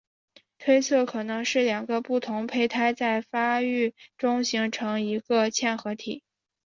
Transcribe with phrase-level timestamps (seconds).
[0.57, 6.23] 推测可能是两个不同胚胎在发育中形成一个嵌合体。